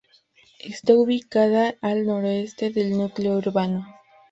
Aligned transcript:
Está 0.61 0.95
ubicada 0.95 1.75
al 1.79 2.07
noroeste 2.07 2.71
del 2.71 2.97
núcleo 2.97 3.37
urbano. 3.37 3.85